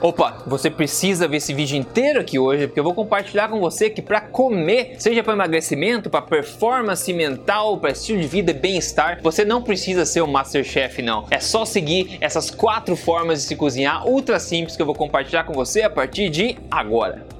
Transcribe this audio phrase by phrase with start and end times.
[0.00, 3.90] Opa, você precisa ver esse vídeo inteiro aqui hoje, porque eu vou compartilhar com você
[3.90, 9.18] que para comer, seja para emagrecimento, para performance mental, para estilo de vida e bem-estar,
[9.20, 11.26] você não precisa ser um Masterchef não.
[11.32, 15.42] É só seguir essas quatro formas de se cozinhar ultra simples que eu vou compartilhar
[15.42, 17.37] com você a partir de agora.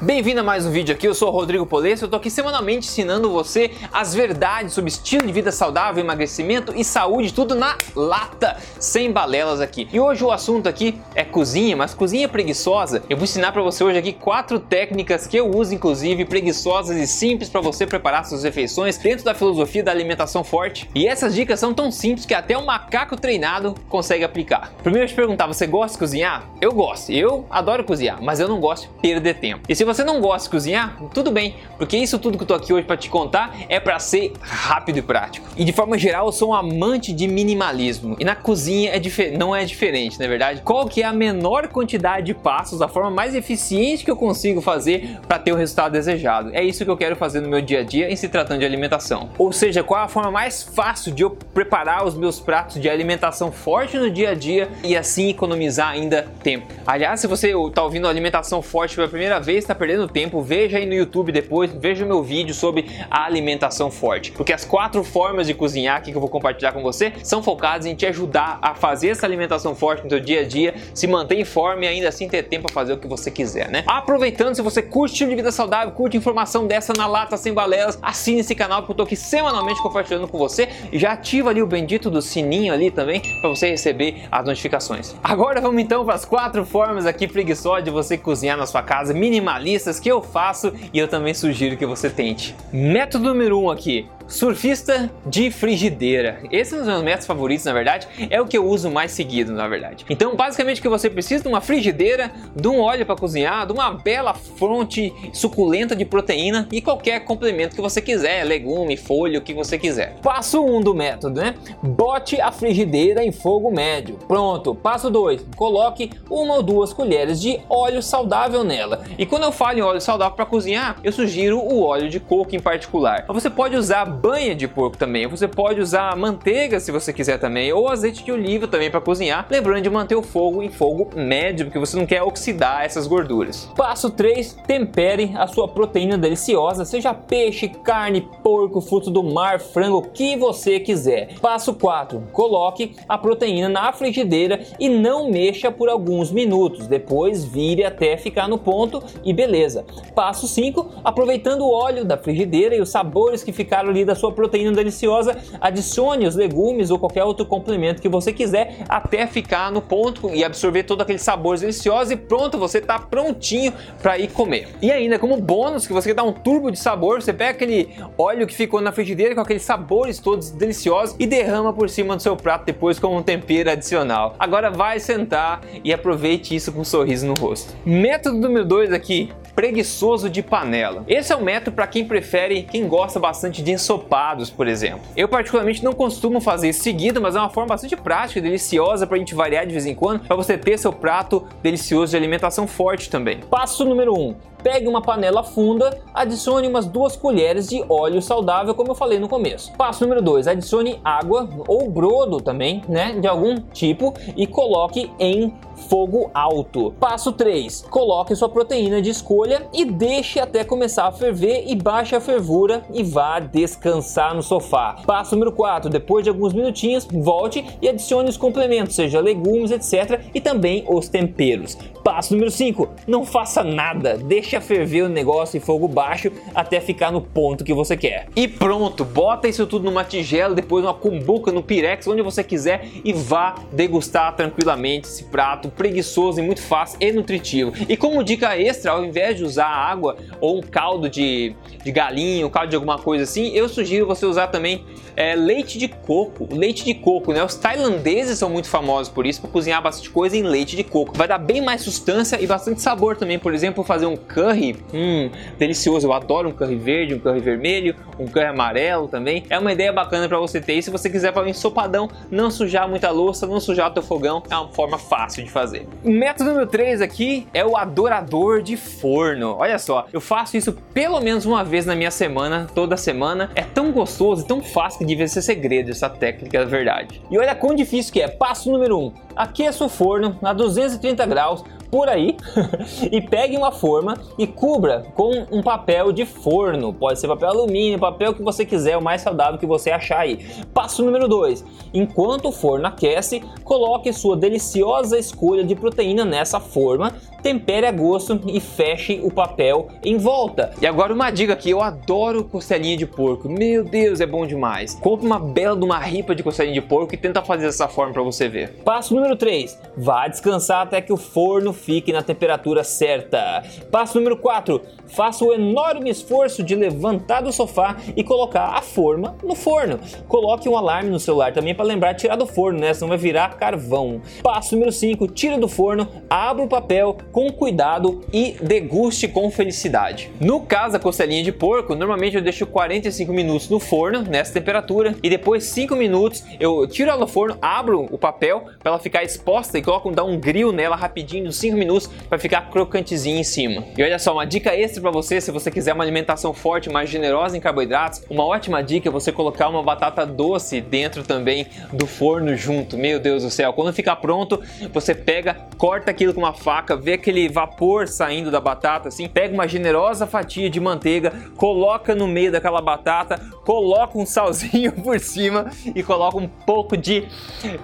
[0.00, 2.86] Bem-vindo a mais um vídeo aqui, eu sou o Rodrigo Polesso, eu tô aqui semanalmente
[2.86, 8.58] ensinando você as verdades sobre estilo de vida saudável, emagrecimento e saúde, tudo na lata,
[8.78, 9.88] sem balelas aqui.
[9.92, 13.02] E hoje o assunto aqui é cozinha, mas cozinha preguiçosa.
[13.10, 17.06] Eu vou ensinar para você hoje aqui quatro técnicas que eu uso, inclusive, preguiçosas e
[17.08, 20.88] simples para você preparar suas refeições dentro da filosofia da alimentação forte.
[20.94, 24.72] E essas dicas são tão simples que até um macaco treinado consegue aplicar.
[24.80, 26.48] Primeiro eu te perguntar, você gosta de cozinhar?
[26.60, 29.64] Eu gosto, eu adoro cozinhar, mas eu não gosto de perder tempo.
[29.68, 32.46] E se você você não gosta de cozinhar, tudo bem, porque isso tudo que eu
[32.46, 35.48] tô aqui hoje para te contar é para ser rápido e prático.
[35.56, 39.56] E de forma geral, eu sou um amante de minimalismo e na cozinha é não
[39.56, 40.62] é diferente, na é verdade.
[40.62, 44.60] Qual que é a menor quantidade de passos, a forma mais eficiente que eu consigo
[44.60, 46.50] fazer para ter o resultado desejado?
[46.52, 48.64] É isso que eu quero fazer no meu dia a dia em se tratando de
[48.64, 49.30] alimentação.
[49.36, 52.88] Ou seja, qual é a forma mais fácil de eu preparar os meus pratos de
[52.88, 56.72] alimentação forte no dia a dia e assim economizar ainda tempo.
[56.86, 60.86] Aliás, se você está ouvindo alimentação forte pela primeira vez, está perdendo tempo, veja aí
[60.86, 64.32] no YouTube depois, veja o meu vídeo sobre a alimentação forte.
[64.32, 67.86] Porque as quatro formas de cozinhar aqui que eu vou compartilhar com você são focadas
[67.86, 71.36] em te ajudar a fazer essa alimentação forte no seu dia a dia, se manter
[71.36, 73.84] em forma e ainda assim ter tempo para fazer o que você quiser, né?
[73.86, 77.98] Aproveitando, se você curte estilo de vida saudável, curte informação dessa na lata sem balelas,
[78.02, 81.62] assine esse canal que eu tô aqui semanalmente compartilhando com você e já ativa ali
[81.62, 85.14] o bendito do sininho ali também para você receber as notificações.
[85.22, 89.12] Agora vamos então para as quatro formas aqui preguiçosas de você cozinhar na sua casa,
[89.12, 89.67] minimalista
[90.00, 92.54] que eu faço e eu também sugiro que você tente.
[92.72, 96.40] Método número 1 um aqui, Surfista de frigideira.
[96.52, 99.10] Esse é um dos meus métodos favoritos, na verdade, é o que eu uso mais
[99.12, 100.04] seguido, na verdade.
[100.10, 103.72] Então, basicamente, o que você precisa de uma frigideira, de um óleo para cozinhar, de
[103.72, 109.42] uma bela fonte suculenta de proteína e qualquer complemento que você quiser, legume, folha, o
[109.42, 110.16] que você quiser.
[110.22, 111.54] Passo 1 um do método, né?
[111.82, 114.18] Bote a frigideira em fogo médio.
[114.28, 114.74] Pronto.
[114.74, 115.46] Passo 2.
[115.56, 119.04] Coloque uma ou duas colheres de óleo saudável nela.
[119.16, 122.54] E quando eu falo em óleo saudável para cozinhar, eu sugiro o óleo de coco
[122.54, 123.24] em particular.
[123.26, 125.26] Mas você pode usar banha de porco também.
[125.26, 129.46] Você pode usar manteiga se você quiser também, ou azeite de oliva também para cozinhar.
[129.50, 133.70] Lembrando de manter o fogo em fogo médio, porque você não quer oxidar essas gorduras.
[133.76, 139.98] Passo 3: tempere a sua proteína deliciosa, seja peixe, carne, porco, fruto do mar, frango,
[139.98, 141.34] o que você quiser.
[141.40, 146.86] Passo 4: coloque a proteína na frigideira e não mexa por alguns minutos.
[146.86, 149.84] Depois vire até ficar no ponto e beleza.
[150.14, 154.32] Passo 5: aproveitando o óleo da frigideira e os sabores que ficaram ali da sua
[154.32, 159.80] proteína deliciosa, adicione os legumes ou qualquer outro complemento que você quiser até ficar no
[159.80, 164.68] ponto e absorver todo aquele sabor delicioso e pronto, você está prontinho para ir comer.
[164.82, 168.46] E ainda como bônus que você dar um turbo de sabor, você pega aquele óleo
[168.46, 172.36] que ficou na frigideira com aqueles sabores todos deliciosos e derrama por cima do seu
[172.36, 174.34] prato depois como um tempero adicional.
[174.38, 177.74] Agora vai sentar e aproveite isso com um sorriso no rosto.
[177.84, 181.02] Método número 2 aqui, preguiçoso de panela.
[181.08, 185.00] Esse é o método para quem prefere, quem gosta bastante de ensopados, por exemplo.
[185.16, 189.16] Eu particularmente não costumo fazer isso seguido, mas é uma forma bastante prática deliciosa para
[189.16, 192.68] a gente variar de vez em quando, para você ter seu prato delicioso de alimentação
[192.68, 193.40] forte também.
[193.50, 194.28] Passo número 1.
[194.28, 199.18] Um, Pegue uma panela funda, adicione umas duas colheres de óleo saudável, como eu falei
[199.18, 199.72] no começo.
[199.74, 205.54] Passo número 2, adicione água ou brodo também, né, de algum tipo e coloque em
[205.78, 206.92] fogo alto.
[206.98, 212.16] Passo 3, coloque sua proteína de escolha e deixe até começar a ferver e baixe
[212.16, 214.96] a fervura e vá descansar no sofá.
[215.06, 220.20] Passo número 4, depois de alguns minutinhos, volte e adicione os complementos, seja legumes, etc,
[220.34, 221.78] e também os temperos.
[222.02, 226.80] Passo número 5, não faça nada, deixe deixa ferver o negócio em fogo baixo até
[226.80, 228.28] ficar no ponto que você quer.
[228.34, 232.86] E pronto, bota isso tudo numa tigela, depois numa cumbuca, no pirex, onde você quiser
[233.04, 237.72] e vá degustar tranquilamente esse prato preguiçoso e muito fácil e nutritivo.
[237.88, 241.54] E como dica extra, ao invés de usar água ou um caldo de,
[241.84, 244.84] de galinha, um caldo de alguma coisa assim, eu sugiro você usar também
[245.16, 246.48] é, leite de coco.
[246.54, 247.42] Leite de coco, né?
[247.42, 251.12] Os tailandeses são muito famosos por isso, para cozinhar bastante coisa em leite de coco.
[251.16, 253.36] Vai dar bem mais sustância e bastante sabor também.
[253.36, 255.28] Por exemplo, fazer um curry, hum,
[255.58, 256.06] delicioso.
[256.06, 259.42] Eu adoro um curry verde, um curry vermelho, um curry amarelo também.
[259.50, 260.74] É uma ideia bacana para você ter.
[260.74, 264.02] E se você quiser fazer um ensopadão, não sujar muita louça, não sujar o teu
[264.02, 265.57] fogão, é uma forma fácil de fazer.
[266.04, 269.56] O método número 3 aqui é o adorador de forno.
[269.58, 273.50] Olha só, eu faço isso pelo menos uma vez na minha semana, toda semana.
[273.54, 277.22] É tão gostoso, tão fácil que devia ser segredo essa técnica, é verdade.
[277.30, 278.28] E olha quão difícil que é.
[278.28, 279.04] Passo número 1.
[279.04, 282.36] Um, aqueça o forno a 230 graus por aí
[283.10, 286.92] e pegue uma forma e cubra com um papel de forno.
[286.92, 290.44] Pode ser papel alumínio, papel que você quiser, o mais saudável que você achar aí.
[290.74, 291.64] Passo número 2.
[291.94, 298.40] Enquanto o forno aquece, coloque sua deliciosa escolha de proteína nessa forma, tempere a gosto
[298.46, 300.72] e feche o papel em volta.
[300.80, 303.48] E agora uma dica aqui, eu adoro costelinha de porco.
[303.48, 304.94] Meu Deus, é bom demais.
[304.94, 308.12] Compre uma bela de uma ripa de costelinha de porco e tenta fazer dessa forma
[308.12, 308.82] para você ver.
[308.84, 309.78] Passo número 3.
[309.96, 313.62] Vá descansar até que o forno fique na temperatura certa.
[313.90, 314.80] Passo número 4.
[315.06, 319.98] Faça o enorme esforço de levantar do sofá e colocar a forma no forno.
[320.26, 322.92] Coloque um alarme no celular também para lembrar de tirar do forno, né?
[322.92, 324.20] Senão vai virar carvão.
[324.42, 325.28] Passo número 5.
[325.28, 330.30] Tira do forno, abra o papel com cuidado e deguste com felicidade.
[330.40, 335.14] No caso da costelinha de porco, normalmente eu deixo 45 minutos no forno, nessa temperatura,
[335.22, 339.22] e depois 5 minutos eu tiro ela do forno, abro o papel para ela ficar
[339.22, 343.84] exposta e coloco dar um grill nela rapidinho, 5 minutos, para ficar crocantezinho em cima.
[343.96, 347.10] E olha só, uma dica extra para você, se você quiser uma alimentação forte, mais
[347.10, 352.06] generosa em carboidratos, uma ótima dica é você colocar uma batata doce dentro também do
[352.06, 352.96] forno junto.
[352.96, 354.60] Meu Deus do céu, quando ficar pronto,
[354.92, 359.54] você pega, corta aquilo com uma faca, vê aquele vapor saindo da batata assim, pega
[359.54, 365.70] uma generosa fatia de manteiga, coloca no meio daquela batata, coloca um salzinho por cima
[365.94, 367.28] e coloca um pouco de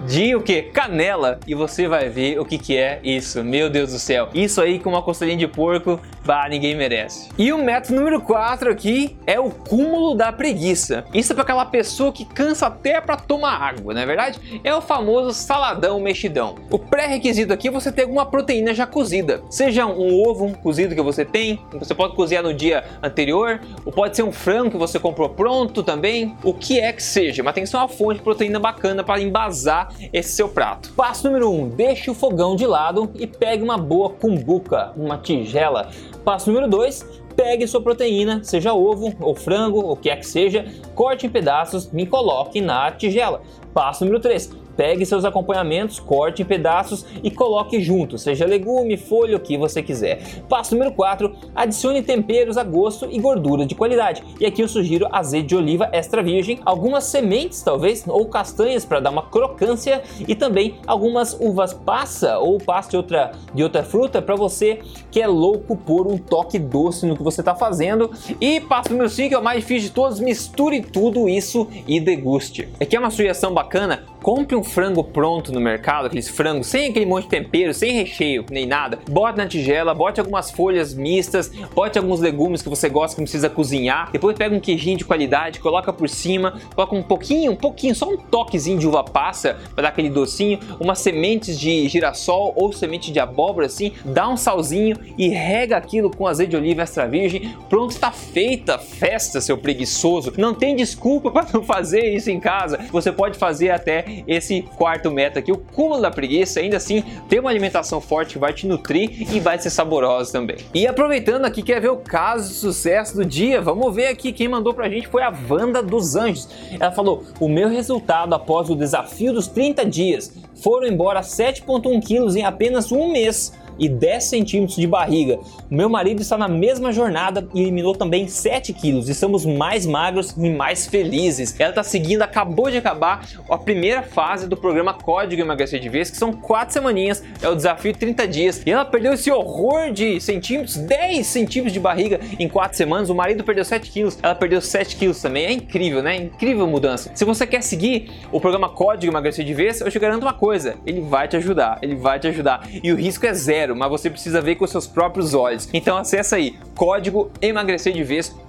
[0.07, 0.63] de o que?
[0.63, 3.43] Canela e você vai ver o que que é isso.
[3.43, 4.29] Meu Deus do céu.
[4.33, 7.29] Isso aí com uma costelinha de porco, bah, ninguém merece.
[7.37, 11.05] E o método número 4 aqui é o cúmulo da preguiça.
[11.13, 14.61] Isso é para aquela pessoa que cansa até para tomar água, não é verdade?
[14.63, 16.55] É o famoso saladão mexidão.
[16.69, 19.24] O pré-requisito aqui é você ter alguma proteína já cozida.
[19.49, 24.15] Seja um ovo cozido que você tem, você pode cozinhar no dia anterior, ou pode
[24.15, 27.63] ser um frango que você comprou pronto também, o que é que seja, mas tem
[27.63, 30.91] que ser uma fonte de proteína bacana para embasar esse seu prato.
[30.93, 35.17] Passo número 1, um, deixe o fogão de lado e pegue uma boa cumbuca, uma
[35.17, 35.89] tigela.
[36.23, 40.65] Passo número 2, pegue sua proteína, seja ovo ou frango, o que é que seja,
[40.93, 43.41] corte em pedaços e coloque na tigela.
[43.73, 49.37] Passo número 3, Pegue seus acompanhamentos, corte em pedaços e coloque junto, seja legume, folha,
[49.37, 50.21] o que você quiser.
[50.49, 54.23] Passo número 4, adicione temperos a gosto e gordura de qualidade.
[54.39, 58.99] E aqui eu sugiro azeite de oliva extra virgem, algumas sementes talvez, ou castanhas para
[58.99, 64.21] dar uma crocância e também algumas uvas passa ou passa de outra, de outra fruta
[64.21, 64.79] para você
[65.11, 68.11] que é louco por um toque doce no que você está fazendo.
[68.41, 72.67] E passo número 5, é o mais difícil de todos, misture tudo isso e deguste.
[72.79, 77.05] Aqui é uma sugestão bacana, compre um frango pronto no mercado, aqueles frangos sem aquele
[77.05, 78.97] monte de tempero, sem recheio, nem nada.
[79.07, 83.25] Bote na tigela, bote algumas folhas mistas, bote alguns legumes que você gosta que não
[83.25, 84.09] precisa cozinhar.
[84.11, 88.09] Depois pega um queijinho de qualidade, coloca por cima, coloca um pouquinho, um pouquinho, só
[88.09, 93.11] um toquezinho de uva passa para dar aquele docinho, umas sementes de girassol ou semente
[93.11, 97.55] de abóbora assim, dá um salzinho e rega aquilo com azeite de oliva extra virgem.
[97.69, 100.33] Pronto, está feita a festa, seu preguiçoso.
[100.35, 102.79] Não tem desculpa para não fazer isso em casa.
[102.91, 107.39] Você pode fazer até esse quarto método aqui, o cúmulo da preguiça, ainda assim ter
[107.39, 110.57] uma alimentação forte que vai te nutrir e vai ser saborosa também.
[110.73, 113.61] E aproveitando aqui, quer ver o caso de sucesso do dia?
[113.61, 116.47] Vamos ver aqui, quem mandou pra gente foi a Wanda dos Anjos.
[116.79, 122.35] Ela falou, o meu resultado após o desafio dos 30 dias foram embora 7,1 quilos
[122.35, 125.39] em apenas um mês e 10 centímetros de barriga.
[125.69, 129.09] Meu marido está na mesma jornada e eliminou também 7 quilos.
[129.09, 131.59] Estamos mais magros e mais felizes.
[131.59, 136.09] Ela está seguindo, acabou de acabar a primeira fase do programa Código Emagrecer de Vez,
[136.09, 138.63] que são 4 semaninhas, é o desafio 30 dias.
[138.65, 143.09] E ela perdeu esse horror de centímetros, 10 centímetros de barriga em 4 semanas.
[143.09, 145.45] O marido perdeu 7 quilos, ela perdeu 7 quilos também.
[145.45, 146.15] É incrível, né?
[146.15, 147.11] Incrível mudança.
[147.13, 150.75] Se você quer seguir o programa Código Emagrecer de Vez, eu te garanto uma coisa:
[150.85, 152.67] ele vai te ajudar, ele vai te ajudar.
[152.83, 155.67] E o risco é zero zero, mas você precisa ver com seus próprios olhos.
[155.73, 157.31] Então acessa aí código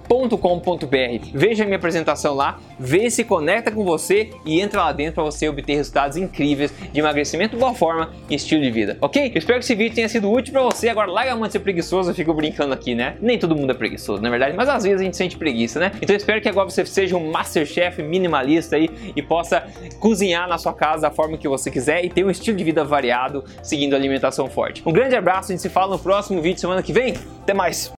[0.09, 1.31] emagrecerdevez.com.br.
[1.33, 5.23] Veja a minha apresentação lá, vê se conecta com você e entra lá dentro para
[5.23, 9.31] você obter resultados incríveis de emagrecimento, boa forma e estilo de vida, ok?
[9.33, 10.89] Eu espero que esse vídeo tenha sido útil para você.
[10.89, 13.17] Agora larga a mão de ser preguiçoso, eu fico brincando aqui, né?
[13.21, 15.91] Nem todo mundo é preguiçoso, na verdade, mas às vezes a gente sente preguiça, né?
[16.01, 19.67] Então eu espero que agora você seja um masterchef minimalista aí e possa
[19.99, 22.83] cozinhar na sua casa da forma que você quiser e ter um estilo de vida
[22.83, 24.81] variado seguindo alimentação forte.
[24.85, 27.13] Um grande abraço, a gente se fala no próximo vídeo semana que vem.
[27.41, 27.91] Até mais!